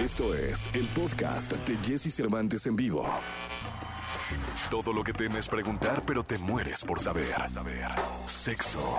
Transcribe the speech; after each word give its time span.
Esto 0.00 0.34
es 0.34 0.66
el 0.72 0.86
podcast 0.88 1.52
de 1.52 1.76
Jesse 1.86 2.10
Cervantes 2.10 2.66
en 2.66 2.74
vivo. 2.74 3.06
Todo 4.70 4.94
lo 4.94 5.04
que 5.04 5.12
temes 5.12 5.46
preguntar, 5.46 6.02
pero 6.06 6.24
te 6.24 6.38
mueres 6.38 6.82
por 6.86 6.98
saber. 6.98 7.26
Sexo 8.26 8.98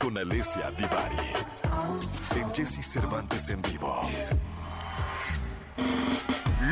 con 0.00 0.16
Alessia 0.16 0.70
Divari. 0.70 2.40
En 2.40 2.54
Jesse 2.54 2.82
Cervantes 2.82 3.50
en 3.50 3.60
vivo. 3.60 4.00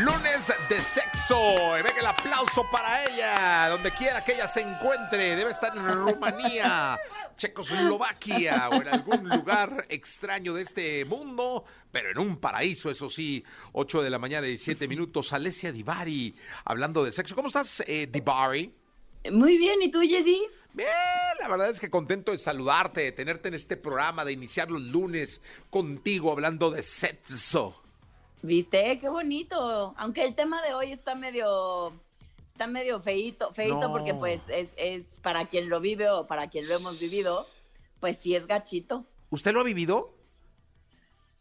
Lunes 0.00 0.50
de 0.70 0.80
sexo. 0.80 1.78
Y 1.78 1.82
venga 1.82 2.00
el 2.00 2.06
aplauso 2.06 2.64
para 2.72 3.04
ella. 3.04 3.68
Donde 3.68 3.90
quiera 3.92 4.24
que 4.24 4.32
ella 4.32 4.48
se 4.48 4.62
encuentre. 4.62 5.36
Debe 5.36 5.50
estar 5.50 5.76
en 5.76 5.86
Rumanía, 5.86 6.98
Checoslovaquia 7.36 8.70
o 8.70 8.76
en 8.76 8.88
algún 8.88 9.28
lugar 9.28 9.84
extraño 9.90 10.54
de 10.54 10.62
este 10.62 11.04
mundo. 11.04 11.66
Pero 11.92 12.12
en 12.12 12.18
un 12.18 12.38
paraíso, 12.38 12.90
eso 12.90 13.10
sí. 13.10 13.44
8 13.72 14.00
de 14.00 14.08
la 14.08 14.18
mañana 14.18 14.48
y 14.48 14.56
7 14.56 14.88
minutos. 14.88 15.34
Alessia 15.34 15.70
Divari 15.70 16.34
hablando 16.64 17.04
de 17.04 17.12
sexo. 17.12 17.34
¿Cómo 17.34 17.48
estás, 17.48 17.82
eh, 17.86 18.08
Divari? 18.10 18.72
Muy 19.30 19.58
bien, 19.58 19.82
¿y 19.82 19.90
tú, 19.90 20.00
Jessy? 20.00 20.46
Bien, 20.72 20.88
la 21.40 21.48
verdad 21.48 21.68
es 21.68 21.78
que 21.78 21.90
contento 21.90 22.32
de 22.32 22.38
saludarte, 22.38 23.02
de 23.02 23.12
tenerte 23.12 23.48
en 23.48 23.54
este 23.54 23.76
programa, 23.76 24.24
de 24.24 24.32
iniciar 24.32 24.70
los 24.70 24.80
lunes 24.80 25.42
contigo 25.68 26.32
hablando 26.32 26.70
de 26.70 26.82
sexo. 26.82 27.82
¿Viste? 28.42 28.98
Qué 28.98 29.08
bonito. 29.08 29.94
Aunque 29.98 30.24
el 30.24 30.34
tema 30.34 30.62
de 30.62 30.74
hoy 30.74 30.92
está 30.92 31.14
medio 31.14 31.92
está 32.52 32.66
medio 32.66 33.00
feito, 33.00 33.52
feito 33.52 33.80
No. 33.80 33.90
porque 33.92 34.12
pues 34.14 34.42
es, 34.48 34.72
es 34.76 35.18
para 35.20 35.46
quien 35.46 35.70
lo 35.70 35.80
vive 35.80 36.10
o 36.10 36.26
para 36.26 36.48
quien 36.50 36.68
lo 36.68 36.74
hemos 36.74 36.98
vivido, 37.00 37.46
pues 38.00 38.18
sí 38.18 38.34
es 38.34 38.46
gachito. 38.46 39.06
¿Usted 39.30 39.52
lo 39.52 39.60
ha 39.60 39.64
vivido? 39.64 40.14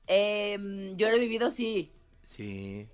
Em, 0.07 0.95
yo 0.95 1.09
lo 1.09 1.15
he 1.15 1.19
vivido, 1.19 1.51
sí. 1.51 1.91
Sí. 2.27 2.87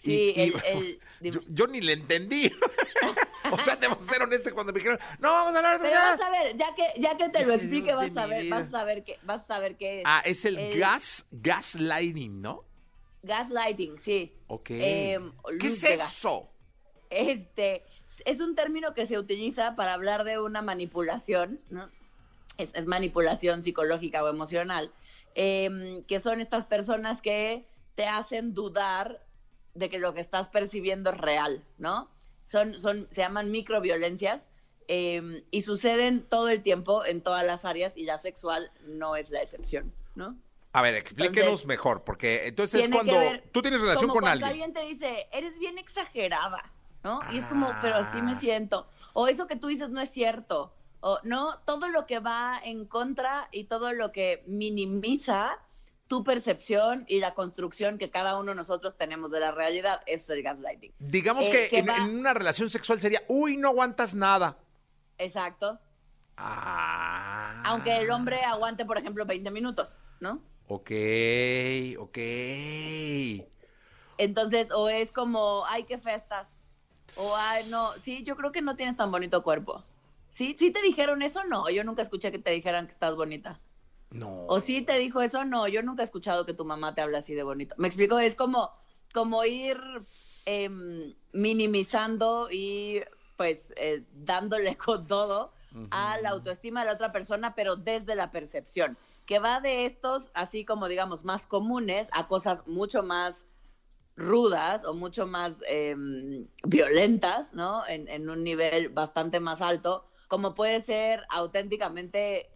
Sí, 0.00 0.12
Y- 0.34 0.40
y- 0.40 0.42
el, 0.64 1.00
el- 1.20 1.32
Yo, 1.32 1.40
yo 1.48 1.66
ni 1.66 1.80
le 1.80 1.92
entendí. 1.92 2.50
o 3.52 3.58
sea, 3.58 3.76
debo 3.76 3.98
ser 4.00 4.22
honesto 4.22 4.52
cuando 4.54 4.72
me 4.72 4.78
dijeron, 4.80 4.98
no, 5.18 5.30
vamos 5.32 5.54
a 5.54 5.58
hablar 5.58 5.78
de 5.80 5.88
Pero 5.88 6.00
vas 6.00 6.20
a 6.20 6.30
ver, 6.30 6.56
ya 6.56 6.74
que, 6.74 6.84
ya 7.00 7.16
que 7.16 7.28
te 7.28 7.44
lo 7.44 7.52
explique, 7.52 7.92
vas 7.94 8.16
a 8.16 8.26
ver, 8.26 8.48
vas 8.48 8.72
a 8.74 8.84
ver 8.84 9.04
qué, 9.04 9.18
vas 9.22 9.48
a 9.50 9.58
ver 9.60 9.76
qué 9.76 9.98
es. 10.00 10.04
Ah, 10.06 10.22
es 10.24 10.44
el, 10.44 10.58
el- 10.58 10.78
gas, 10.78 11.26
gaslighting, 11.30 12.40
¿no? 12.40 12.64
Gaslighting, 13.22 13.98
sí. 13.98 14.32
Ok. 14.46 14.70
Em, 14.70 15.32
¿Qué 15.60 15.66
es 15.66 15.84
eso? 15.84 16.50
Este 17.10 17.84
es 18.24 18.40
un 18.40 18.54
término 18.54 18.94
que 18.94 19.06
se 19.06 19.18
utiliza 19.18 19.76
para 19.76 19.94
hablar 19.94 20.24
de 20.24 20.38
una 20.38 20.62
manipulación, 20.62 21.60
¿no? 21.70 21.88
Es, 22.56 22.74
es 22.74 22.86
manipulación 22.86 23.62
psicológica 23.62 24.22
o 24.22 24.28
emocional, 24.28 24.92
em, 25.34 26.02
que 26.04 26.20
son 26.20 26.40
estas 26.40 26.66
personas 26.66 27.22
que 27.22 27.66
te 27.94 28.06
hacen 28.06 28.54
dudar 28.54 29.24
de 29.74 29.88
que 29.88 29.98
lo 29.98 30.14
que 30.14 30.20
estás 30.20 30.48
percibiendo 30.48 31.10
es 31.10 31.18
real, 31.18 31.64
¿no? 31.78 32.10
Son, 32.46 32.78
son, 32.80 33.06
se 33.10 33.20
llaman 33.20 33.50
microviolencias 33.50 34.48
em, 34.88 35.42
y 35.50 35.62
suceden 35.62 36.22
todo 36.22 36.48
el 36.48 36.62
tiempo 36.62 37.04
en 37.04 37.22
todas 37.22 37.44
las 37.46 37.64
áreas 37.64 37.96
y 37.96 38.04
la 38.04 38.18
sexual 38.18 38.72
no 38.86 39.16
es 39.16 39.30
la 39.30 39.40
excepción, 39.40 39.92
¿no? 40.16 40.36
A 40.72 40.82
ver, 40.82 40.94
explíquenos 40.94 41.36
Entonces, 41.44 41.66
mejor, 41.66 42.04
porque 42.04 42.46
entonces 42.46 42.82
es 42.84 42.88
cuando 42.88 43.18
ver 43.18 43.48
tú 43.52 43.60
tienes 43.62 43.80
relación 43.80 44.08
como 44.08 44.20
con 44.20 44.22
cuando 44.22 44.46
alguien. 44.46 44.72
te 44.72 44.80
dice, 44.82 45.28
eres 45.32 45.58
bien 45.58 45.78
exagerada, 45.78 46.72
¿no? 47.02 47.20
Y 47.32 47.38
es 47.38 47.46
como, 47.46 47.72
pero 47.82 47.96
así 47.96 48.22
me 48.22 48.32
Ah. 48.32 48.36
siento. 48.36 48.88
O 49.12 49.26
eso 49.26 49.46
que 49.48 49.56
tú 49.56 49.66
dices 49.66 49.88
no 49.90 50.00
es 50.00 50.10
cierto. 50.10 50.72
O 51.00 51.18
no, 51.24 51.58
todo 51.64 51.88
lo 51.88 52.06
que 52.06 52.20
va 52.20 52.60
en 52.62 52.84
contra 52.84 53.48
y 53.50 53.64
todo 53.64 53.92
lo 53.92 54.12
que 54.12 54.44
minimiza 54.46 55.58
tu 56.06 56.22
percepción 56.24 57.04
y 57.08 57.20
la 57.20 57.34
construcción 57.34 57.96
que 57.98 58.10
cada 58.10 58.36
uno 58.38 58.50
de 58.50 58.56
nosotros 58.56 58.96
tenemos 58.96 59.30
de 59.30 59.40
la 59.40 59.50
realidad, 59.52 60.02
eso 60.06 60.32
es 60.32 60.38
el 60.38 60.42
gaslighting. 60.44 60.92
Digamos 60.98 61.48
eh, 61.48 61.50
que, 61.52 61.68
que 61.68 61.78
en, 61.78 61.88
va- 61.88 61.96
en 61.96 62.18
una 62.18 62.34
relación 62.34 62.68
sexual 62.70 63.00
sería, 63.00 63.22
uy, 63.28 63.56
no 63.56 63.68
aguantas 63.68 64.14
nada. 64.14 64.58
Exacto. 65.18 65.78
Ah. 66.36 67.62
Aunque 67.64 67.96
el 67.96 68.10
hombre 68.10 68.42
aguante, 68.42 68.84
por 68.84 68.98
ejemplo, 68.98 69.24
20 69.24 69.50
minutos, 69.50 69.96
¿no? 70.20 70.42
Ok, 70.72 70.92
ok. 71.98 72.18
Entonces, 74.18 74.70
o 74.70 74.88
es 74.88 75.10
como, 75.10 75.64
ay, 75.66 75.82
qué 75.82 75.98
festas. 75.98 76.60
O, 77.16 77.34
ay, 77.36 77.64
no, 77.68 77.92
sí, 77.94 78.22
yo 78.22 78.36
creo 78.36 78.52
que 78.52 78.62
no 78.62 78.76
tienes 78.76 78.96
tan 78.96 79.10
bonito 79.10 79.42
cuerpo. 79.42 79.82
¿Sí? 80.28 80.54
¿Sí 80.56 80.70
te 80.70 80.80
dijeron 80.80 81.22
eso? 81.22 81.42
No, 81.42 81.68
yo 81.70 81.82
nunca 81.82 82.02
escuché 82.02 82.30
que 82.30 82.38
te 82.38 82.52
dijeran 82.52 82.86
que 82.86 82.92
estás 82.92 83.16
bonita. 83.16 83.60
No. 84.12 84.46
¿O 84.46 84.60
sí 84.60 84.82
te 84.82 84.96
dijo 84.96 85.20
eso? 85.22 85.44
No, 85.44 85.66
yo 85.66 85.82
nunca 85.82 86.02
he 86.02 86.04
escuchado 86.04 86.46
que 86.46 86.54
tu 86.54 86.64
mamá 86.64 86.94
te 86.94 87.00
hable 87.00 87.16
así 87.16 87.34
de 87.34 87.42
bonito. 87.42 87.74
Me 87.76 87.88
explico, 87.88 88.20
es 88.20 88.36
como, 88.36 88.70
como 89.12 89.44
ir 89.44 89.76
em, 90.46 91.16
minimizando 91.32 92.48
y 92.48 93.00
pues 93.36 93.72
eh, 93.74 94.04
dándole 94.12 94.76
con 94.76 95.08
todo 95.08 95.52
a 95.90 96.16
la 96.18 96.30
autoestima 96.30 96.80
de 96.80 96.86
la 96.86 96.92
otra 96.92 97.10
persona, 97.10 97.56
pero 97.56 97.74
desde 97.74 98.14
la 98.14 98.30
percepción, 98.30 98.96
que 99.30 99.38
va 99.38 99.60
de 99.60 99.86
estos, 99.86 100.32
así 100.34 100.64
como 100.64 100.88
digamos, 100.88 101.24
más 101.24 101.46
comunes 101.46 102.08
a 102.10 102.26
cosas 102.26 102.66
mucho 102.66 103.04
más 103.04 103.46
rudas 104.16 104.84
o 104.84 104.92
mucho 104.92 105.24
más 105.24 105.62
em, 105.68 106.48
violentas, 106.66 107.54
¿no? 107.54 107.86
En, 107.86 108.28
un 108.28 108.42
nivel 108.42 108.88
bastante 108.88 109.38
más 109.38 109.62
alto, 109.62 110.04
como 110.26 110.56
puede 110.56 110.80
ser 110.80 111.22
auténticamente, 111.28 112.50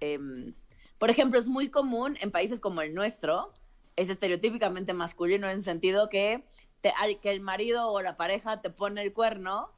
em, 0.00 0.54
por 0.96 1.10
ejemplo, 1.10 1.38
es 1.38 1.46
muy 1.46 1.68
común 1.68 2.16
en 2.22 2.30
países 2.30 2.62
como 2.62 2.80
el 2.80 2.94
nuestro, 2.94 3.52
es 3.94 4.08
estereotípicamente 4.08 4.94
masculino 4.94 5.46
en 5.46 5.58
el 5.58 5.62
sentido 5.62 6.08
que, 6.08 6.46
te- 6.80 6.94
que 7.20 7.32
el 7.32 7.42
marido 7.42 7.90
o 7.92 8.00
la 8.00 8.16
pareja 8.16 8.62
te 8.62 8.70
pone 8.70 9.02
el 9.02 9.12
cuerno, 9.12 9.74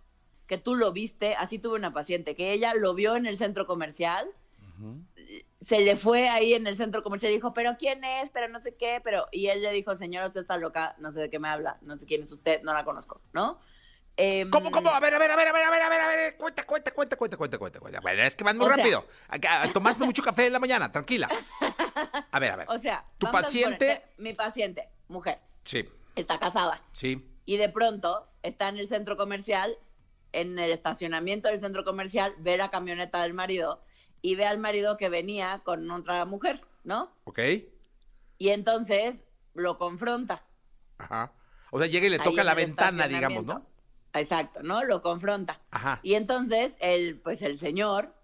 que 0.47 0.59
tú 0.59 0.77
lo 0.77 0.93
viste, 0.93 1.35
así 1.35 1.59
tuve 1.59 1.75
una 1.75 1.93
paciente, 1.93 2.37
que 2.37 2.53
ella 2.53 2.73
lo 2.73 2.95
vio 2.95 3.17
en 3.17 3.27
el 3.27 3.37
centro 3.37 3.67
comercial, 3.67 4.29
se 5.60 5.81
le 5.81 5.97
fue 5.97 6.28
ahí 6.28 6.54
en 6.54 6.66
el 6.66 6.75
centro 6.76 7.03
comercial 7.03 7.32
y 7.32 7.37
dijo, 7.37 7.53
pero 7.53 7.76
¿quién 7.78 8.04
es? 8.04 8.31
Pero 8.31 8.48
no 8.48 8.59
sé 8.59 8.76
qué, 8.76 9.00
pero... 9.03 9.26
Y 9.32 9.47
él 9.47 9.62
le 9.62 9.72
dijo, 9.72 9.94
señora, 9.94 10.26
usted 10.26 10.42
está 10.42 10.59
loca, 10.59 10.94
no 10.98 11.10
sé 11.10 11.20
de 11.20 11.31
qué 11.31 11.38
me 11.38 11.48
habla, 11.48 11.78
no 11.81 11.97
sé 11.97 12.06
quién 12.06 12.20
es 12.20 12.31
usted, 12.31 12.62
no 12.62 12.72
la 12.72 12.84
conozco, 12.84 13.20
¿no? 13.32 13.59
Em, 14.19 14.48
¿Cómo, 14.50 14.70
cómo? 14.70 14.88
A 14.91 15.00
ver, 15.00 15.14
a 15.14 15.19
ver, 15.19 15.31
a 15.31 15.37
ver, 15.37 15.48
a 15.48 15.53
ver, 15.53 15.62
a 15.64 15.70
ver, 15.70 15.82
a 15.82 15.88
ver, 15.91 16.00
a 16.00 16.09
ver, 16.09 16.37
cuenta, 16.37 16.64
cuenta, 16.64 16.91
cuenta, 16.91 17.16
cuenta, 17.16 17.37
cuenta, 17.37 17.59
cuenta, 17.59 17.81
cuenta. 17.81 18.00
Bueno, 18.00 18.22
es 18.22 18.34
que 18.34 18.44
van 18.44 18.56
muy 18.56 18.66
O 18.66 18.69
sea- 18.69 18.76
rápido. 18.78 19.06
Tomaste 19.75 20.04
mucho 20.04 20.22
café 20.22 20.47
en 20.47 20.54
la 20.54 20.59
mañana, 20.59 20.91
tranquila. 20.91 21.28
A 22.31 22.38
ver, 22.38 22.53
a 22.53 22.56
ver. 22.56 22.66
O 22.70 22.78
sea, 22.78 23.04
tu 23.19 23.31
paciente, 23.31 24.03
mi 24.16 24.32
paciente, 24.32 24.88
mujer, 25.08 25.41
sí, 25.64 25.84
está 26.14 26.38
casada 26.38 26.82
sí. 26.93 27.28
y 27.44 27.56
de 27.58 27.69
pronto 27.69 28.26
está 28.43 28.69
en 28.69 28.78
el 28.78 28.88
centro 28.88 29.16
comercial, 29.16 29.76
en 30.32 30.58
el 30.58 30.70
estacionamiento 30.70 31.48
del 31.48 31.58
centro 31.58 31.84
comercial, 31.84 32.34
ve 32.38 32.56
la 32.56 32.70
camioneta 32.70 33.22
del 33.22 33.34
marido 33.34 33.82
y 34.26 34.34
ve 34.34 34.44
al 34.44 34.59
marido 34.59 34.97
que 34.97 35.09
venía 35.09 35.60
con 35.62 35.88
otra 35.88 36.25
mujer, 36.25 36.60
¿no? 36.82 37.12
¿Ok? 37.22 37.38
Y 38.38 38.48
entonces 38.48 39.22
lo 39.54 39.78
confronta. 39.78 40.42
Ajá. 40.98 41.32
O 41.70 41.78
sea, 41.78 41.87
llega 41.87 42.09
y 42.09 42.10
le 42.10 42.19
toca 42.19 42.42
la 42.42 42.54
ventana, 42.54 43.06
digamos, 43.06 43.44
¿no? 43.44 43.64
Exacto, 44.14 44.64
¿no? 44.64 44.82
Lo 44.82 45.00
confronta. 45.00 45.60
Ajá. 45.70 46.00
Y 46.03 46.14
entonces 46.14 46.76
el, 46.81 47.20
pues 47.20 47.41
el 47.42 47.56
señor 47.56 48.16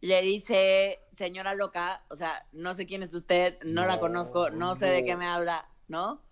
le 0.00 0.22
dice, 0.22 1.00
señora 1.12 1.54
loca, 1.54 2.04
o 2.08 2.16
sea, 2.16 2.46
no 2.52 2.72
sé 2.72 2.86
quién 2.86 3.02
es 3.02 3.12
usted, 3.12 3.58
no, 3.62 3.84
la 3.84 3.96
No, 3.96 4.00
conozco, 4.00 4.48
no 4.48 4.76
sé 4.76 4.86
de 4.86 5.04
qué 5.04 5.14
me 5.14 5.26
habla, 5.26 5.68
¿no? 5.88 6.22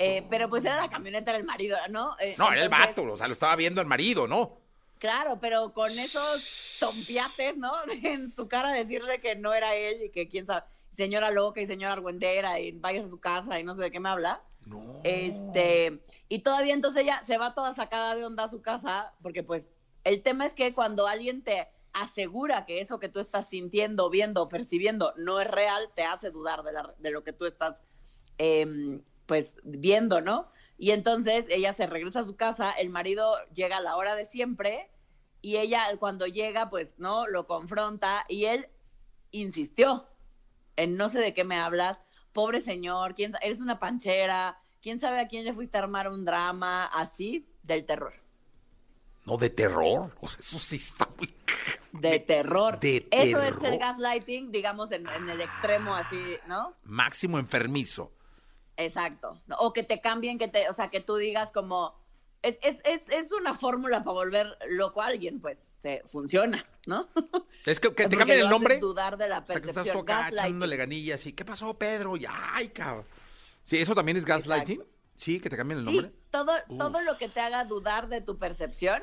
Eh, 0.00 0.26
pero 0.28 0.48
pues 0.48 0.64
era 0.64 0.74
la 0.74 0.90
camioneta 0.90 1.32
del 1.32 1.44
marido, 1.44 1.76
¿no? 1.88 2.16
Eh, 2.18 2.34
No, 2.36 2.52
era 2.52 2.64
el 2.64 2.68
vato, 2.68 3.04
o 3.04 3.16
sea, 3.16 3.28
lo 3.28 3.34
estaba 3.34 3.54
viendo 3.54 3.80
el 3.80 3.86
marido, 3.86 4.26
¿no? 4.26 4.61
Claro, 5.02 5.40
pero 5.40 5.72
con 5.72 5.98
esos 5.98 6.52
tompiates, 6.78 7.56
¿no? 7.56 7.72
En 8.04 8.30
su 8.30 8.46
cara 8.46 8.70
decirle 8.70 9.20
que 9.20 9.34
no 9.34 9.52
era 9.52 9.74
él 9.74 10.00
y 10.00 10.10
que 10.10 10.28
quién 10.28 10.46
sabe, 10.46 10.64
señora 10.90 11.32
loca 11.32 11.60
y 11.60 11.66
señora 11.66 11.94
argüentera 11.94 12.60
y 12.60 12.70
vayas 12.70 13.06
a 13.06 13.10
su 13.10 13.18
casa 13.18 13.58
y 13.58 13.64
no 13.64 13.74
sé 13.74 13.82
de 13.82 13.90
qué 13.90 13.98
me 13.98 14.10
habla. 14.10 14.44
No. 14.64 15.00
Este, 15.02 16.04
y 16.28 16.38
todavía 16.38 16.72
entonces 16.74 17.02
ella 17.02 17.20
se 17.24 17.36
va 17.36 17.52
toda 17.52 17.72
sacada 17.72 18.14
de 18.14 18.24
onda 18.24 18.44
a 18.44 18.48
su 18.48 18.62
casa, 18.62 19.12
porque 19.22 19.42
pues 19.42 19.74
el 20.04 20.22
tema 20.22 20.46
es 20.46 20.54
que 20.54 20.72
cuando 20.72 21.08
alguien 21.08 21.42
te 21.42 21.66
asegura 21.92 22.64
que 22.64 22.78
eso 22.78 23.00
que 23.00 23.08
tú 23.08 23.18
estás 23.18 23.48
sintiendo, 23.48 24.08
viendo, 24.08 24.48
percibiendo 24.48 25.14
no 25.16 25.40
es 25.40 25.48
real, 25.48 25.90
te 25.96 26.04
hace 26.04 26.30
dudar 26.30 26.62
de, 26.62 26.74
la- 26.74 26.94
de 26.96 27.10
lo 27.10 27.24
que 27.24 27.32
tú 27.32 27.44
estás 27.46 27.82
em, 28.38 29.02
pues 29.26 29.56
viendo, 29.64 30.20
¿no? 30.20 30.48
Y 30.78 30.92
entonces 30.92 31.46
ella 31.48 31.72
se 31.72 31.86
regresa 31.88 32.20
a 32.20 32.24
su 32.24 32.36
casa, 32.36 32.70
el 32.70 32.88
marido 32.88 33.34
llega 33.52 33.78
a 33.78 33.80
la 33.80 33.96
hora 33.96 34.14
de 34.14 34.26
siempre 34.26 34.90
y 35.42 35.56
ella 35.56 35.84
cuando 35.98 36.26
llega 36.26 36.70
pues 36.70 36.94
no 36.98 37.26
lo 37.26 37.46
confronta 37.46 38.24
y 38.28 38.46
él 38.46 38.68
insistió 39.32 40.08
en 40.76 40.96
no 40.96 41.08
sé 41.08 41.20
de 41.20 41.34
qué 41.34 41.44
me 41.44 41.58
hablas, 41.58 42.02
pobre 42.32 42.60
señor, 42.60 43.14
¿quién, 43.14 43.32
eres 43.42 43.60
una 43.60 43.78
panchera, 43.78 44.58
quién 44.80 44.98
sabe 44.98 45.20
a 45.20 45.28
quién 45.28 45.44
le 45.44 45.52
fuiste 45.52 45.76
a 45.76 45.82
armar 45.82 46.08
un 46.08 46.24
drama 46.24 46.86
así 46.86 47.46
del 47.62 47.84
terror. 47.84 48.12
No, 49.24 49.36
de 49.36 49.50
terror. 49.50 50.16
O 50.20 50.28
sea, 50.28 50.40
eso 50.40 50.58
sí 50.58 50.76
está 50.76 51.08
muy... 51.18 51.34
De, 51.92 52.20
terror. 52.20 52.80
de 52.80 53.06
Eso 53.10 53.40
es 53.42 53.54
el 53.62 53.78
gaslighting, 53.78 54.50
digamos, 54.50 54.90
en, 54.92 55.06
en 55.06 55.28
el 55.28 55.42
extremo 55.42 55.94
así, 55.94 56.18
¿no? 56.48 56.74
Máximo 56.84 57.38
enfermizo. 57.38 58.12
Exacto. 58.78 59.38
O 59.58 59.74
que 59.74 59.82
te 59.82 60.00
cambien, 60.00 60.38
que 60.38 60.48
te, 60.48 60.70
o 60.70 60.72
sea, 60.72 60.88
que 60.88 61.00
tú 61.00 61.16
digas 61.16 61.52
como, 61.52 61.94
es, 62.42 62.58
es, 62.62 62.80
es, 62.84 63.08
es 63.08 63.32
una 63.32 63.54
fórmula 63.54 64.04
para 64.04 64.14
volver 64.14 64.58
loco 64.70 65.00
a 65.00 65.06
alguien, 65.06 65.40
pues, 65.40 65.66
se 65.72 66.02
funciona, 66.06 66.64
¿no? 66.86 67.08
Es 67.66 67.78
que, 67.78 67.94
que 67.94 68.08
te 68.08 68.16
cambien 68.16 68.40
el 68.40 68.48
nombre. 68.48 68.78
dudar 68.78 69.16
de 69.16 69.28
la 69.28 69.38
O 69.38 69.46
sea, 69.46 69.54
que 69.60 69.68
estás 69.68 69.74
percepción. 69.86 70.02
acá 70.02 70.28
echándole 70.30 70.76
ganillas 70.76 71.24
y 71.26 71.32
¿qué 71.32 71.44
pasó, 71.44 71.74
Pedro? 71.78 72.16
Y 72.16 72.26
ay, 72.28 72.68
cabrón. 72.70 73.04
Sí, 73.64 73.78
eso 73.78 73.94
también 73.94 74.16
es 74.16 74.24
gaslighting. 74.24 74.80
Exacto. 74.80 74.96
Sí, 75.14 75.38
que 75.40 75.48
te 75.50 75.56
cambien 75.56 75.78
el 75.78 75.84
Sí, 75.86 75.92
nombre. 75.92 76.12
todo, 76.30 76.52
Uf. 76.68 76.78
todo 76.78 77.00
lo 77.02 77.16
que 77.18 77.28
te 77.28 77.38
haga 77.40 77.64
dudar 77.64 78.08
de 78.08 78.20
tu 78.20 78.38
percepción. 78.38 79.00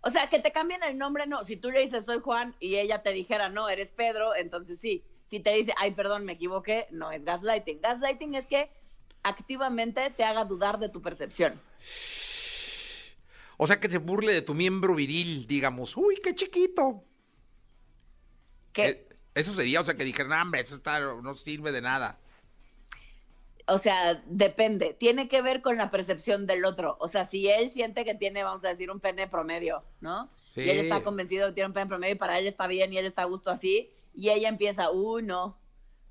O 0.00 0.10
sea, 0.10 0.28
que 0.28 0.40
te 0.40 0.50
cambien 0.50 0.82
el 0.82 0.98
nombre, 0.98 1.28
no. 1.28 1.44
Si 1.44 1.56
tú 1.56 1.70
le 1.70 1.78
dices 1.78 2.04
soy 2.06 2.18
Juan 2.18 2.56
y 2.58 2.74
ella 2.76 3.02
te 3.04 3.12
dijera 3.12 3.48
no, 3.48 3.68
eres 3.68 3.92
Pedro, 3.92 4.34
entonces 4.34 4.80
sí. 4.80 5.04
Si 5.24 5.38
te 5.38 5.52
dice, 5.54 5.72
ay, 5.78 5.92
perdón, 5.92 6.24
me 6.24 6.32
equivoqué, 6.32 6.88
no 6.90 7.12
es 7.12 7.24
gaslighting. 7.24 7.80
Gaslighting 7.80 8.34
es 8.34 8.48
que 8.48 8.68
activamente 9.22 10.10
te 10.10 10.24
haga 10.24 10.44
dudar 10.44 10.80
de 10.80 10.88
tu 10.88 11.00
percepción. 11.00 11.60
O 13.62 13.66
sea, 13.68 13.78
que 13.78 13.88
se 13.88 13.98
burle 13.98 14.34
de 14.34 14.42
tu 14.42 14.54
miembro 14.54 14.96
viril, 14.96 15.46
digamos. 15.46 15.96
Uy, 15.96 16.16
qué 16.20 16.34
chiquito. 16.34 17.04
Que, 18.72 18.84
Eh, 18.88 19.08
eso 19.36 19.54
sería, 19.54 19.80
o 19.80 19.84
sea, 19.84 19.94
que 19.94 20.02
dijeran, 20.02 20.30
"No, 20.30 20.42
hombre, 20.42 20.62
eso 20.62 20.74
está, 20.74 20.98
no 20.98 21.34
sirve 21.36 21.70
de 21.70 21.80
nada. 21.80 22.18
o 23.68 23.78
sea, 23.78 24.20
depende. 24.26 24.96
Tiene 24.98 25.28
que 25.28 25.40
ver 25.42 25.62
con 25.62 25.76
la 25.76 25.92
percepción 25.92 26.48
del 26.48 26.64
otro. 26.64 26.96
O 26.98 27.06
sea, 27.06 27.24
si 27.24 27.48
él 27.48 27.68
siente 27.68 28.04
que 28.04 28.16
tiene, 28.16 28.42
vamos 28.42 28.64
a 28.64 28.70
decir, 28.70 28.90
un 28.90 28.98
pene 28.98 29.28
promedio, 29.28 29.84
¿no? 30.00 30.28
Y 30.56 30.68
él 30.68 30.80
está 30.80 31.04
convencido 31.04 31.46
de 31.46 31.52
que 31.52 31.54
tiene 31.54 31.68
un 31.68 31.72
pene 31.72 31.86
promedio 31.86 32.14
y 32.14 32.18
para 32.18 32.40
él 32.40 32.48
está 32.48 32.66
bien 32.66 32.92
y 32.92 32.98
él 32.98 33.06
está 33.06 33.22
a 33.22 33.26
gusto 33.26 33.50
así. 33.50 33.88
Y 34.12 34.30
ella 34.30 34.48
empieza, 34.48 34.90
uy, 34.90 35.22
no. 35.22 35.56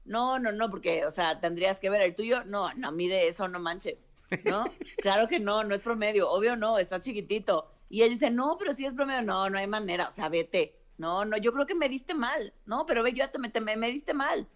No, 0.06 0.39
no, 0.39 0.53
no, 0.53 0.69
porque, 0.69 1.06
o 1.06 1.12
sea, 1.12 1.42
tendrías 1.42 1.81
que 1.81 1.89
ver 1.89 2.01
el 2.01 2.15
tuyo. 2.15 2.45
No, 2.45 2.74
no 2.75 2.94
mide 2.94 3.27
eso, 3.27 3.50
no 3.50 3.59
manches. 3.59 4.07
¿No? 4.45 4.66
claro 4.98 5.28
que 5.28 5.39
no, 5.39 5.63
no 5.63 5.75
es 5.75 5.81
promedio. 5.81 6.30
Obvio 6.30 6.56
no, 6.56 6.78
está 6.78 7.00
chiquitito. 7.01 7.72
Y 7.89 8.04
él 8.04 8.12
dice, 8.12 8.30
no, 8.31 8.57
pero 8.57 8.74
si 8.74 8.86
es 8.86 8.94
promedio. 8.94 9.22
No, 9.22 9.50
no 9.50 9.57
hay 9.57 9.68
manera. 9.68 10.07
O 10.07 10.12
sea, 10.12 10.30
vete. 10.30 10.78
No, 10.98 11.25
no, 11.25 11.38
yo 11.38 11.51
creo 11.51 11.66
que 11.66 11.75
me 11.75 11.89
diste 11.89 12.13
mal. 12.13 12.54
No, 12.66 12.86
pero 12.86 13.04
ve, 13.04 13.12
yo 13.12 13.18
ya 13.18 13.31
te, 13.31 13.39
te- 13.50 13.62
me, 13.62 13.75
me 13.75 13.92
diste 13.92 14.13
mal. 14.13 14.48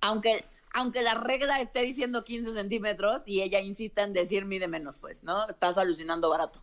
Aunque, 0.00 0.44
aunque 0.72 1.02
la 1.02 1.14
regla 1.14 1.60
esté 1.60 1.82
diciendo 1.82 2.22
15 2.24 2.52
centímetros 2.54 3.22
y 3.26 3.42
ella 3.42 3.60
insista 3.60 4.02
en 4.02 4.12
decir 4.12 4.44
mide 4.44 4.68
menos, 4.68 4.98
pues, 4.98 5.24
¿no? 5.24 5.48
Estás 5.48 5.78
alucinando 5.78 6.28
barato. 6.30 6.62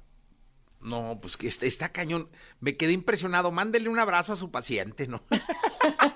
No, 0.79 1.17
pues 1.19 1.35
que 1.37 1.47
está, 1.47 1.65
está 1.65 1.91
cañón. 1.91 2.29
Me 2.59 2.77
quedé 2.77 2.91
impresionado. 2.93 3.51
Mándele 3.51 3.89
un 3.89 3.99
abrazo 3.99 4.33
a 4.33 4.37
su 4.37 4.51
paciente, 4.51 5.07
¿no? 5.07 5.23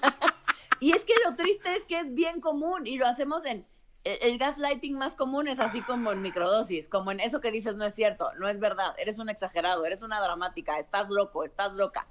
Y 0.80 0.94
es 0.94 1.06
que 1.06 1.14
lo 1.26 1.36
triste 1.36 1.76
es 1.76 1.86
que 1.86 2.00
es 2.00 2.12
bien 2.16 2.42
común 2.42 2.88
y 2.88 2.98
lo 2.98 3.06
hacemos 3.06 3.46
en 3.46 3.68
el, 4.04 4.18
el 4.22 4.38
gaslighting 4.38 4.98
más 4.98 5.16
común 5.16 5.48
es 5.48 5.60
así 5.60 5.82
como 5.82 6.12
en 6.12 6.22
microdosis, 6.22 6.90
como 6.90 7.12
en 7.12 7.20
eso 7.20 7.42
que 7.42 7.52
dices 7.52 7.76
no 7.76 7.86
es 7.86 7.96
cierto, 7.96 8.30
no 8.40 8.48
es 8.48 8.60
verdad, 8.60 8.96
eres 8.98 9.20
un 9.20 9.30
exagerado, 9.30 9.86
eres 9.86 10.02
una 10.02 10.22
dramática, 10.22 10.80
estás 10.80 11.10
loco, 11.10 11.44
estás 11.44 11.76
loca. 11.76 12.08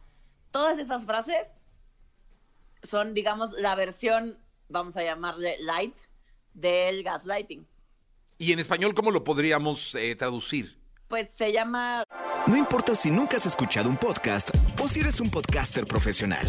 Todas 0.50 0.78
esas 0.78 1.06
frases 1.06 1.54
son, 2.82 3.14
digamos, 3.14 3.52
la 3.52 3.74
versión, 3.74 4.38
vamos 4.68 4.96
a 4.96 5.02
llamarle 5.02 5.56
light, 5.60 5.96
del 6.54 7.02
gaslighting. 7.02 7.66
Y 8.38 8.52
en 8.52 8.58
español, 8.58 8.94
¿cómo 8.94 9.10
lo 9.10 9.22
podríamos 9.22 9.94
eh, 9.94 10.16
traducir? 10.16 10.78
Pues 11.08 11.30
se 11.30 11.52
llama 11.52 12.04
No 12.46 12.56
importa 12.56 12.94
si 12.94 13.10
nunca 13.10 13.36
has 13.36 13.46
escuchado 13.46 13.88
un 13.88 13.96
podcast 13.96 14.50
o 14.80 14.88
si 14.88 15.00
eres 15.00 15.20
un 15.20 15.30
podcaster 15.30 15.86
profesional. 15.86 16.46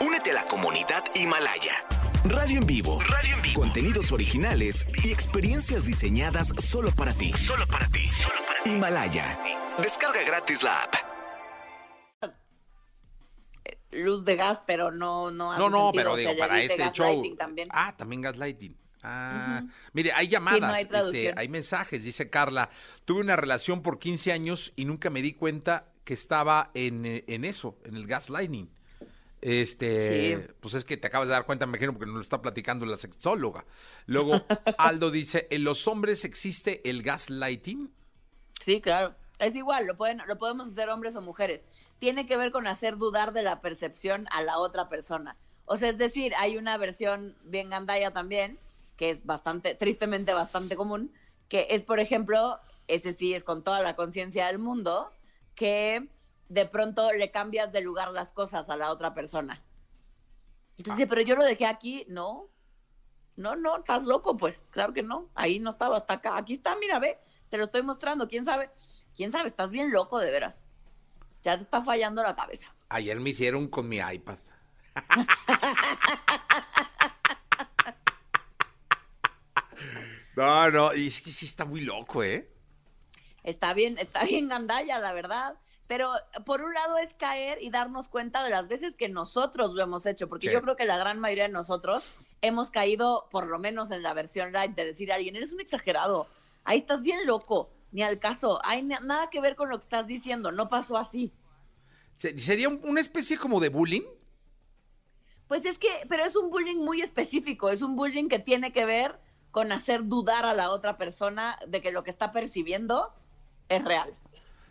Únete 0.00 0.30
a 0.30 0.34
la 0.34 0.44
comunidad 0.46 1.04
Himalaya. 1.14 1.84
Radio 2.24 2.58
en 2.58 2.66
vivo. 2.66 3.00
Radio 3.08 3.34
en 3.36 3.42
vivo. 3.42 3.60
Contenidos 3.60 4.12
originales 4.12 4.86
y 5.02 5.10
experiencias 5.10 5.84
diseñadas 5.84 6.48
solo 6.58 6.90
para 6.92 7.12
ti. 7.14 7.32
Solo 7.32 7.66
para 7.66 7.86
ti. 7.88 8.10
Himalaya. 8.66 9.38
Descarga 9.82 10.22
gratis 10.24 10.62
la 10.62 10.82
app. 10.82 10.94
luz 13.92 14.24
de 14.24 14.36
gas, 14.36 14.62
pero 14.66 14.92
no 14.92 15.30
no 15.32 15.56
No, 15.58 15.68
no, 15.70 15.86
sentido, 15.86 15.92
pero 15.94 16.16
digo, 16.16 16.36
para 16.38 16.62
este 16.62 16.90
show. 16.92 17.22
también. 17.36 17.68
Ah, 17.72 17.96
también 17.96 18.20
gaslighting. 18.22 18.76
Ah, 19.02 19.62
mire, 19.94 20.12
hay 20.12 20.26
Sí, 20.26 20.32
llamadas, 20.32 20.60
no 20.60 20.66
hay 20.68 20.82
este, 20.82 20.92
traducción. 20.94 21.38
hay 21.38 21.48
mensajes, 21.48 22.04
dice 22.04 22.28
Carla. 22.30 22.68
Tuve 23.04 23.20
una 23.20 23.34
relación 23.34 23.82
por 23.82 23.98
15 23.98 24.30
años 24.32 24.72
y 24.76 24.84
nunca 24.84 25.10
me 25.10 25.22
di 25.22 25.32
cuenta 25.32 25.86
que 26.04 26.14
estaba 26.14 26.70
en, 26.74 27.04
eh, 27.06 27.24
en 27.28 27.44
eso, 27.44 27.78
en 27.84 27.96
el 27.96 28.06
gaslighting. 28.06 28.70
Este, 29.42 30.36
Sí. 30.36 30.52
pues 30.60 30.74
es 30.74 30.84
que 30.84 30.96
te 30.96 31.06
acabas 31.06 31.28
de 31.28 31.34
dar 31.34 31.46
cuenta, 31.46 31.66
me 31.66 31.70
imagino, 31.70 31.92
porque 31.92 32.06
nos 32.06 32.14
lo 32.16 32.20
está 32.20 32.42
platicando 32.42 32.84
la 32.86 32.98
sexóloga. 32.98 33.64
Luego, 34.06 34.32
Aldo 34.78 35.10
dice, 35.10 35.46
¿en 35.50 35.64
los 35.64 35.88
hombres 35.88 36.24
existe 36.24 36.88
el 36.88 37.02
gaslighting? 37.02 37.90
Sí, 38.60 38.80
claro. 38.80 39.14
Es 39.38 39.56
igual, 39.56 39.86
lo 39.86 39.96
pueden, 39.96 40.20
lo 40.28 40.36
podemos 40.36 40.68
hacer 40.68 40.90
hombres 40.90 41.16
o 41.16 41.22
mujeres. 41.22 41.66
Tiene 41.98 42.26
que 42.26 42.36
ver 42.36 42.52
con 42.52 42.66
hacer 42.66 42.98
dudar 42.98 43.32
de 43.32 43.42
la 43.42 43.62
percepción 43.62 44.26
a 44.30 44.42
la 44.42 44.58
otra 44.58 44.90
persona. 44.90 45.36
O 45.64 45.76
sea, 45.78 45.88
es 45.88 45.96
decir, 45.96 46.34
hay 46.36 46.58
una 46.58 46.76
versión 46.76 47.36
bien 47.44 47.70
gandaya 47.70 48.10
también, 48.10 48.58
que 48.96 49.08
es 49.08 49.24
bastante, 49.24 49.74
tristemente 49.74 50.34
bastante 50.34 50.76
común, 50.76 51.10
que 51.48 51.68
es, 51.70 51.84
por 51.84 52.00
ejemplo, 52.00 52.58
ese 52.86 53.14
sí 53.14 53.32
es 53.32 53.44
con 53.44 53.64
toda 53.64 53.80
la 53.80 53.96
conciencia 53.96 54.46
del 54.48 54.58
mundo, 54.58 55.10
que 55.54 56.06
de 56.50 56.66
pronto 56.66 57.10
le 57.12 57.30
cambias 57.30 57.72
de 57.72 57.80
lugar 57.80 58.10
las 58.10 58.32
cosas 58.32 58.68
a 58.70 58.76
la 58.76 58.90
otra 58.90 59.14
persona. 59.14 59.62
Entonces, 60.76 60.96
dice, 60.96 61.06
pero 61.06 61.22
yo 61.22 61.36
lo 61.36 61.44
dejé 61.44 61.64
aquí, 61.64 62.04
no. 62.08 62.48
No, 63.36 63.54
no, 63.54 63.78
estás 63.78 64.06
loco, 64.06 64.36
pues. 64.36 64.64
Claro 64.70 64.92
que 64.92 65.04
no. 65.04 65.30
Ahí 65.36 65.60
no 65.60 65.70
estaba, 65.70 65.96
hasta 65.96 66.14
acá. 66.14 66.36
Aquí 66.36 66.54
está, 66.54 66.74
mira, 66.76 66.98
ve. 66.98 67.20
Te 67.48 67.56
lo 67.56 67.64
estoy 67.64 67.82
mostrando. 67.82 68.26
¿Quién 68.26 68.44
sabe? 68.44 68.70
¿Quién 69.14 69.30
sabe? 69.30 69.46
Estás 69.46 69.70
bien 69.70 69.92
loco, 69.92 70.18
de 70.18 70.32
veras. 70.32 70.64
Ya 71.44 71.56
te 71.56 71.62
está 71.62 71.80
fallando 71.82 72.20
la 72.22 72.34
cabeza. 72.34 72.74
Ayer 72.88 73.20
me 73.20 73.30
hicieron 73.30 73.68
con 73.68 73.88
mi 73.88 73.98
iPad. 73.98 74.38
no, 80.36 80.70
no, 80.72 80.94
y 80.94 81.06
es 81.06 81.22
que 81.22 81.30
sí 81.30 81.46
está 81.46 81.64
muy 81.64 81.82
loco, 81.82 82.24
¿eh? 82.24 82.52
Está 83.44 83.72
bien, 83.72 83.98
está 83.98 84.24
bien 84.24 84.48
gandalla, 84.48 84.98
la 84.98 85.12
verdad. 85.12 85.56
Pero 85.90 86.08
por 86.46 86.62
un 86.62 86.72
lado 86.72 86.98
es 86.98 87.14
caer 87.14 87.58
y 87.60 87.70
darnos 87.70 88.08
cuenta 88.08 88.44
de 88.44 88.50
las 88.50 88.68
veces 88.68 88.94
que 88.94 89.08
nosotros 89.08 89.74
lo 89.74 89.82
hemos 89.82 90.06
hecho, 90.06 90.28
porque 90.28 90.46
Sí. 90.46 90.52
yo 90.52 90.62
creo 90.62 90.76
que 90.76 90.84
la 90.84 90.96
gran 90.96 91.18
mayoría 91.18 91.48
de 91.48 91.52
nosotros 91.52 92.06
hemos 92.42 92.70
caído, 92.70 93.26
por 93.32 93.48
lo 93.48 93.58
menos 93.58 93.90
en 93.90 94.04
la 94.04 94.14
versión 94.14 94.52
light, 94.52 94.76
de 94.76 94.84
decir 94.84 95.10
a 95.10 95.16
alguien, 95.16 95.34
eres 95.34 95.50
un 95.50 95.58
exagerado, 95.60 96.28
ahí 96.62 96.78
estás 96.78 97.02
bien 97.02 97.26
loco, 97.26 97.70
ni 97.90 98.04
al 98.04 98.20
caso, 98.20 98.60
hay 98.62 98.82
na- 98.82 99.00
nada 99.00 99.30
que 99.30 99.40
ver 99.40 99.56
con 99.56 99.68
lo 99.68 99.78
que 99.78 99.82
estás 99.82 100.06
diciendo, 100.06 100.52
no 100.52 100.68
pasó 100.68 100.96
así. 100.96 101.32
Se- 102.14 102.38
¿Sería 102.38 102.68
un- 102.68 102.80
una 102.84 103.00
especie 103.00 103.36
como 103.36 103.58
de 103.58 103.70
bullying? 103.70 104.04
Pues 105.48 105.64
es 105.66 105.76
que, 105.76 105.88
pero 106.08 106.24
es 106.24 106.36
un 106.36 106.50
bullying 106.50 106.76
muy 106.84 107.02
específico, 107.02 107.68
es 107.68 107.82
un 107.82 107.96
bullying 107.96 108.28
que 108.28 108.38
tiene 108.38 108.72
que 108.72 108.84
ver 108.84 109.18
con 109.50 109.72
hacer 109.72 110.04
dudar 110.06 110.46
a 110.46 110.54
la 110.54 110.70
otra 110.70 110.96
persona 110.96 111.58
de 111.66 111.80
que 111.82 111.90
lo 111.90 112.04
que 112.04 112.10
está 112.10 112.30
percibiendo 112.30 113.12
es 113.68 113.84
real. 113.84 114.14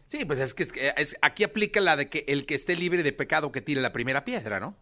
Sí, 0.09 0.25
pues 0.25 0.39
es 0.39 0.55
que 0.55 0.63
es- 0.63 0.71
es- 0.97 1.17
aquí 1.21 1.43
aplica 1.43 1.79
la 1.79 1.95
de 1.95 2.09
que 2.09 2.25
el 2.27 2.47
que 2.47 2.55
esté 2.55 2.75
libre 2.75 3.03
de 3.03 3.13
pecado 3.13 3.51
que 3.51 3.61
tire 3.61 3.79
la 3.79 3.93
primera 3.93 4.25
piedra, 4.25 4.59
¿no? 4.59 4.75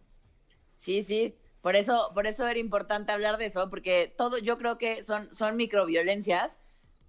Sí, 0.78 1.02
sí. 1.02 1.34
Por 1.60 1.76
eso, 1.76 2.12
por 2.14 2.26
eso 2.26 2.48
era 2.48 2.58
importante 2.58 3.12
hablar 3.12 3.36
de 3.36 3.44
eso, 3.44 3.68
porque 3.68 4.10
todo, 4.16 4.38
yo 4.38 4.56
creo 4.56 4.78
que 4.78 5.02
son, 5.04 5.28
son 5.34 5.56
microviolencias 5.56 6.60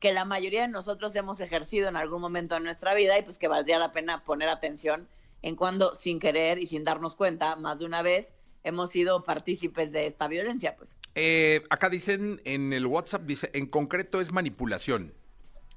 que 0.02 0.12
la 0.12 0.26
mayoría 0.26 0.64
de 0.64 0.68
nosotros 0.68 1.16
hemos 1.16 1.40
ejercido 1.40 1.88
en 1.88 1.96
algún 1.96 2.20
momento 2.20 2.56
de 2.56 2.62
nuestra 2.62 2.94
vida 2.94 3.18
y 3.18 3.24
pues 3.24 3.38
que 3.38 3.48
valdría 3.48 3.80
la 3.80 3.94
pena 3.94 4.22
poner 4.26 4.50
atención 4.50 5.08
en 5.42 5.56
cuando 5.56 5.96
sin 5.96 6.20
querer 6.20 6.60
y 6.60 6.66
sin 6.66 6.84
darnos 6.84 7.16
cuenta 7.16 7.56
más 7.56 7.80
de 7.80 7.86
una 7.86 8.02
vez 8.02 8.34
hemos 8.66 8.92
sido 8.92 9.24
partícipes 9.24 9.94
de 9.94 10.08
esta 10.08 10.28
violencia, 10.28 10.76
pues. 10.76 10.98
Eh, 11.16 11.64
acá 11.70 11.90
dicen 11.90 12.42
en 12.44 12.74
el 12.74 12.86
WhatsApp, 12.86 13.22
dice, 13.22 13.50
en 13.54 13.66
concreto 13.68 14.20
es 14.20 14.34
manipulación. 14.34 15.14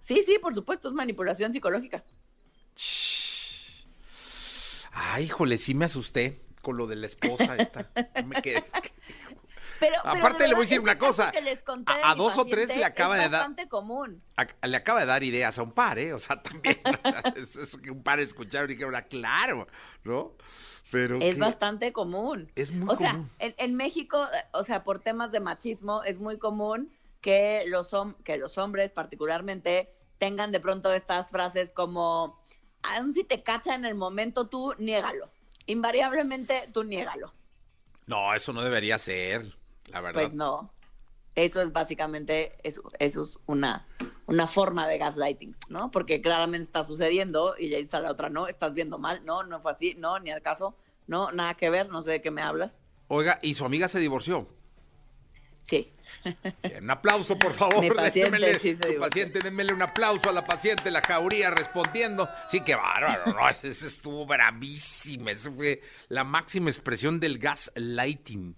Sí, 0.01 0.23
sí, 0.23 0.39
por 0.41 0.53
supuesto, 0.55 0.89
es 0.89 0.95
manipulación 0.95 1.53
psicológica. 1.53 2.03
Ay, 4.93 5.25
híjole, 5.25 5.59
sí 5.59 5.75
me 5.75 5.85
asusté 5.87 6.43
con 6.63 6.77
lo 6.77 6.87
de 6.87 6.97
la 6.97 7.07
esposa 7.07 7.57
esta. 7.57 7.91
Me 8.25 8.41
quedé- 8.43 8.65
Pero, 9.81 9.97
Aparte 10.05 10.47
le 10.47 10.55
voy 10.55 10.61
a 10.63 10.67
decir 10.67 10.79
una 10.79 10.97
cosa, 10.97 11.33
a- 12.05 12.15
dos 12.15 12.39
o 12.39 12.45
tres 12.45 12.69
le 12.69 12.85
acaba 12.85 13.17
es 13.17 13.25
de 13.25 13.29
dar- 13.31 13.41
bastante 13.41 13.69
común. 13.69 14.23
a- 14.37 14.67
le 14.69 14.77
acaba 14.77 15.01
de 15.01 15.07
dar 15.07 15.25
ideas 15.25 15.59
a 15.59 15.63
un 15.65 15.73
par, 15.73 15.99
¿eh? 15.99 16.13
O 16.13 16.21
sea, 16.21 16.41
también. 16.41 16.81
es 17.37 17.77
que 17.83 17.91
un 17.91 18.01
par 18.05 18.21
escucharon 18.21 18.71
y 18.71 18.75
dijeron, 18.75 18.95
"Ah, 18.95 19.03
claro, 19.03 19.67
¿no? 20.05 20.35
Pero 20.93 21.17
Es 21.21 21.37
bastante 21.37 21.93
común. 21.93 22.53
Es 22.55 22.71
muy 22.71 22.89
o 22.93 22.95
sea, 22.95 23.25
en, 23.41 23.55
en 23.59 23.75
México, 23.75 24.25
o 24.53 24.63
sea, 24.63 24.85
por 24.85 25.01
temas 25.01 25.33
de 25.33 25.41
machismo, 25.41 26.05
es 26.05 26.21
muy 26.21 26.39
común 26.39 26.93
que 27.21 27.65
los, 27.67 27.93
hom- 27.93 28.15
que 28.23 28.37
los 28.37 28.59
hombres 28.59 28.93
particularmente 28.93 29.93
tengan 30.19 30.53
de 30.53 30.61
pronto 30.61 30.93
estas 30.93 31.31
frases 31.33 31.73
como, 31.73 32.41
aun 32.83 33.13
si 33.13 33.25
te 33.25 33.43
cacha 33.43 33.75
en 33.75 33.85
el 33.85 33.95
momento, 33.95 34.49
tú 34.49 34.75
niégalo. 34.79 35.31
Invariablemente, 35.67 36.69
tú 36.73 36.85
niégalo. 36.85 37.33
No, 38.07 38.35
eso 38.35 38.53
no 38.53 38.63
debería 38.63 38.99
ser, 38.99 39.55
la 39.87 40.01
verdad. 40.01 40.21
Pues 40.21 40.33
no. 40.33 40.73
Eso 41.35 41.63
es 41.63 41.73
básicamente, 41.73 42.59
eso, 42.63 42.83
eso 42.99 43.23
es 43.23 43.39
una, 43.47 43.87
una 44.27 44.47
forma 44.47 44.87
de 44.87 44.99
gaslighting, 44.99 45.57
¿no? 45.71 45.91
Porque 45.91 46.21
claramente 46.21 46.65
está 46.65 46.85
sucediendo 46.85 47.55
y 47.59 47.71
ya 47.71 47.79
dice 47.79 47.97
a 47.97 48.01
la 48.01 48.11
otra, 48.11 48.29
no, 48.29 48.49
estás 48.49 48.75
viendo 48.75 48.99
mal, 48.99 49.25
no, 49.25 49.43
no 49.43 49.61
fue 49.61 49.71
así, 49.71 49.95
no, 49.95 50.19
ni 50.19 50.31
al 50.31 50.43
caso, 50.43 50.77
no, 51.07 51.33
nada 51.33 51.55
que 51.55 51.71
ver, 51.71 51.89
no 51.89 52.03
sé 52.03 52.11
de 52.13 52.23
qué 52.23 52.31
me 52.31 52.43
hablas. 52.43 52.83
Oiga, 53.09 53.39
y 53.41 53.55
su 53.55 53.65
amiga 53.65 53.89
se 53.89 53.99
divorció. 53.99 54.47
Sí. 55.63 55.93
Bien, 56.63 56.85
un 56.85 56.91
aplauso, 56.91 57.39
por 57.39 57.55
favor. 57.55 57.81
Mi 57.81 57.91
paciente 57.91 58.39
Démele- 58.39 58.59
sí 58.59 58.75
su 58.77 59.01
paciente, 59.01 59.39
démele 59.41 59.73
un 59.73 59.83
aplauso 59.83 60.29
a 60.29 60.33
la 60.33 60.45
paciente, 60.45 60.91
la 60.91 61.01
jauría 61.01 61.51
respondiendo. 61.51 62.29
Sí, 62.49 62.61
qué 62.61 62.75
bárbaro, 62.75 63.33
¿no? 63.33 63.49
Ese, 63.49 63.69
estuvo 63.87 64.27
bravísima. 64.27 65.31
Eso 65.31 65.53
fue 65.53 65.81
la 66.09 66.25
máxima 66.25 66.71
expresión 66.71 67.21
del 67.21 67.39
gaslighting. 67.39 68.57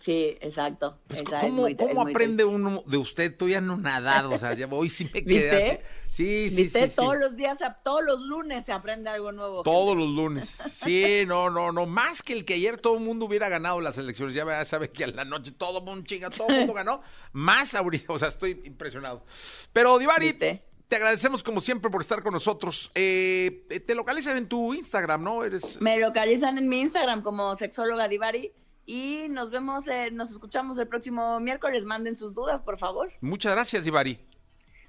Sí, 0.00 0.36
exacto. 0.40 0.98
Pues, 1.06 1.20
Esa 1.20 1.40
es 1.40 1.44
¿Cómo, 1.44 1.62
muy- 1.62 1.76
cómo 1.76 1.90
es 1.90 1.98
muy 1.98 2.12
aprende 2.12 2.44
uno 2.44 2.82
de 2.86 2.96
usted? 2.96 3.36
Todavía 3.36 3.60
no 3.60 3.76
nadado, 3.76 4.30
o 4.30 4.38
sea, 4.38 4.54
ya 4.54 4.66
hoy 4.66 4.88
sí 4.88 5.08
me 5.12 5.22
quedé. 5.22 5.82
Sí, 6.08 6.50
sí, 6.50 6.56
Viste, 6.64 6.82
sí, 6.84 6.88
sí. 6.90 6.96
todos 6.96 7.16
los 7.18 7.36
días, 7.36 7.58
todos 7.84 8.02
los 8.04 8.20
lunes 8.22 8.64
se 8.64 8.72
aprende 8.72 9.10
algo 9.10 9.30
nuevo. 9.30 9.62
Todos 9.62 9.96
los 9.96 10.08
lunes. 10.08 10.48
Sí, 10.72 11.24
no, 11.26 11.50
no, 11.50 11.70
no. 11.70 11.86
Más 11.86 12.22
que 12.22 12.32
el 12.32 12.44
que 12.44 12.54
ayer 12.54 12.78
todo 12.78 12.94
el 12.96 13.04
mundo 13.04 13.26
hubiera 13.26 13.48
ganado 13.48 13.80
las 13.80 13.96
elecciones. 13.98 14.34
Ya 14.34 14.64
sabe 14.64 14.90
que 14.90 15.04
a 15.04 15.06
la 15.08 15.24
noche 15.24 15.52
todo 15.52 15.78
el 15.78 15.84
mundo 15.84 16.02
chinga, 16.06 16.30
todo 16.30 16.48
el 16.48 16.56
mundo 16.56 16.72
ganó. 16.72 17.02
Más 17.32 17.74
ahorita, 17.74 18.12
o 18.12 18.18
sea, 18.18 18.28
estoy 18.28 18.60
impresionado. 18.64 19.24
Pero, 19.72 19.98
Divari, 19.98 20.26
¿Viste? 20.28 20.64
te 20.88 20.96
agradecemos 20.96 21.42
como 21.42 21.60
siempre 21.60 21.90
por 21.90 22.00
estar 22.00 22.22
con 22.22 22.32
nosotros. 22.32 22.90
Eh, 22.94 23.84
te 23.86 23.94
localizan 23.94 24.36
en 24.36 24.48
tu 24.48 24.74
Instagram, 24.74 25.22
¿no? 25.22 25.44
Eres. 25.44 25.80
Me 25.80 25.98
localizan 26.00 26.58
en 26.58 26.68
mi 26.68 26.80
Instagram 26.80 27.22
como 27.22 27.54
sexóloga 27.54 28.08
Divari 28.08 28.50
y 28.92 29.28
nos 29.28 29.50
vemos, 29.50 29.86
eh, 29.86 30.10
nos 30.12 30.30
escuchamos 30.32 30.76
el 30.78 30.88
próximo 30.88 31.38
miércoles. 31.38 31.84
Manden 31.84 32.16
sus 32.16 32.34
dudas, 32.34 32.60
por 32.62 32.76
favor. 32.76 33.08
Muchas 33.20 33.52
gracias, 33.52 33.84
Divari. 33.84 34.18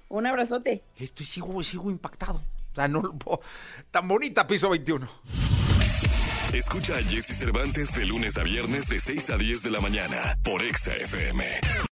Un 0.08 0.26
abrazote. 0.26 0.82
Estoy 0.96 1.24
sigo, 1.24 1.62
sigo 1.62 1.88
impactado. 1.90 2.42
O 2.72 2.74
sea, 2.74 2.88
no 2.88 3.00
lo 3.00 3.12
puedo- 3.14 3.40
Tan 3.92 4.08
bonita, 4.08 4.46
piso 4.46 4.70
21. 4.70 5.08
Escucha 6.52 6.96
a 6.96 7.02
Jesse 7.02 7.36
Cervantes 7.38 7.94
de 7.94 8.04
lunes 8.04 8.36
a 8.36 8.42
viernes 8.42 8.88
de 8.88 8.98
6 9.00 9.30
a 9.30 9.36
10 9.38 9.62
de 9.62 9.70
la 9.70 9.80
mañana 9.80 10.36
por 10.42 10.62
Exa 10.62 10.94
FM. 10.94 11.60